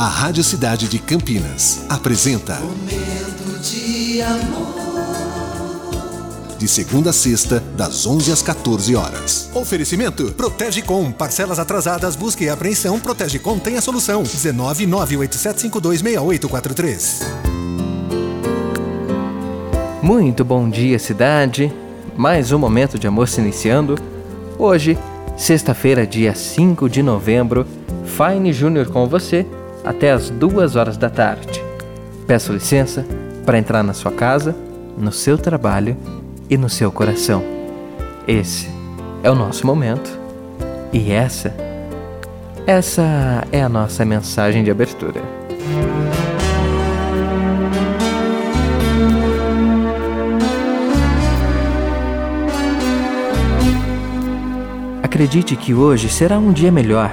[0.00, 4.80] A Rádio Cidade de Campinas apresenta Momento de amor.
[6.56, 9.50] De segunda a sexta, das 11 às 14 horas.
[9.52, 11.12] Oferecimento: Protege Com.
[11.12, 12.98] Parcelas atrasadas, busca e apreensão.
[12.98, 14.22] Protege Com tem a solução.
[14.22, 17.22] 19 987526843.
[20.02, 21.70] Muito bom dia, cidade.
[22.16, 23.96] Mais um momento de amor se iniciando.
[24.58, 24.96] Hoje,
[25.36, 27.66] sexta-feira, dia 5 de novembro,
[28.06, 29.46] Fine Júnior com você
[29.84, 31.62] até as duas horas da tarde.
[32.26, 33.04] Peço licença
[33.44, 34.54] para entrar na sua casa,
[34.96, 35.96] no seu trabalho
[36.48, 37.42] e no seu coração.
[38.26, 38.68] Esse
[39.22, 40.18] é o nosso momento
[40.92, 41.54] e essa,
[42.66, 45.20] essa é a nossa mensagem de abertura.
[55.02, 57.12] Acredite que hoje será um dia melhor.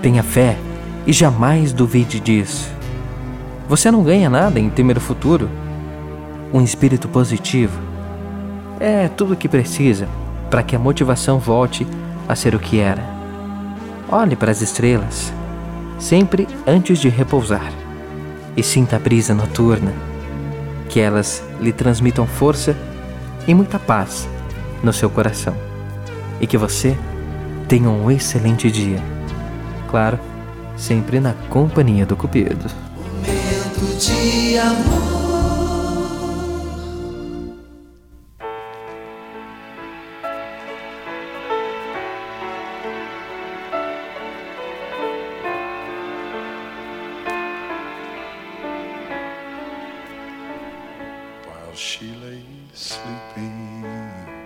[0.00, 0.56] Tenha fé
[1.06, 2.70] e jamais duvide disso.
[3.68, 5.48] Você não ganha nada em temer o futuro.
[6.52, 7.78] Um espírito positivo
[8.80, 10.08] é tudo o que precisa
[10.50, 11.86] para que a motivação volte
[12.28, 13.04] a ser o que era.
[14.08, 15.32] Olhe para as estrelas,
[15.98, 17.72] sempre antes de repousar,
[18.56, 19.92] e sinta a brisa noturna,
[20.88, 22.76] que elas lhe transmitam força
[23.46, 24.28] e muita paz
[24.82, 25.54] no seu coração.
[26.40, 26.96] E que você
[27.68, 29.00] tenha um excelente dia.
[29.88, 30.18] Claro,
[30.80, 32.66] sempre na companhia do Cupido.
[32.96, 35.20] Momento de amor.
[51.46, 52.42] while she lay
[52.72, 54.39] sleeping.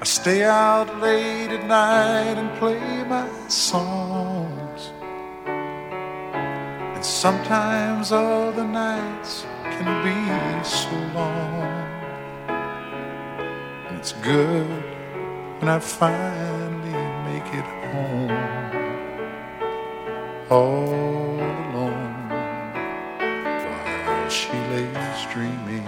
[0.00, 4.92] I stay out late at night and play my songs.
[5.44, 10.16] And sometimes all the nights can be
[10.64, 11.68] so long.
[13.88, 14.84] And it's good
[15.58, 16.96] when I finally
[17.28, 18.32] make it home.
[20.48, 21.40] All
[21.74, 22.30] alone
[23.66, 25.84] while she lays dreaming.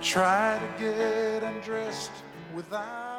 [0.00, 2.12] Try to get undressed
[2.54, 3.17] without.